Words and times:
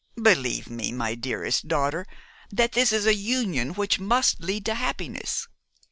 Believe 0.19 0.67
me, 0.67 0.91
my 0.91 1.13
dearest 1.13 1.67
daughter, 1.67 2.07
that 2.49 2.71
this 2.71 2.91
is 2.91 3.05
an 3.05 3.15
union 3.19 3.75
which 3.75 3.99
must 3.99 4.39
lead 4.41 4.65
to 4.65 4.73
happiness. 4.73 5.47